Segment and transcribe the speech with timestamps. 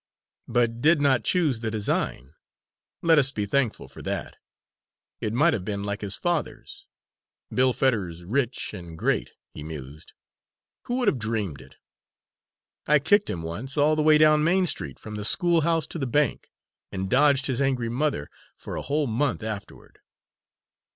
[0.47, 2.33] "But did not choose the design;
[3.03, 4.35] let us be thankful for that.
[5.19, 6.87] It might have been like his father's.
[7.53, 10.13] Bill Fetters rich and great," he mused,
[10.85, 11.75] "who would have dreamed it?
[12.87, 16.07] I kicked him once, all the way down Main Street from the schoolhouse to the
[16.07, 16.49] bank
[16.91, 18.27] and dodged his angry mother
[18.57, 19.99] for a whole month afterward!"